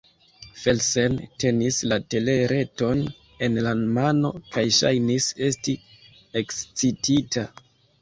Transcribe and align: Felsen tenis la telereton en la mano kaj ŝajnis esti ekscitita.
Felsen 0.61 1.19
tenis 1.43 1.77
la 1.91 1.99
telereton 2.15 3.05
en 3.49 3.61
la 3.69 3.75
mano 4.01 4.35
kaj 4.57 4.67
ŝajnis 4.81 5.31
esti 5.53 5.81
ekscitita. 6.45 7.51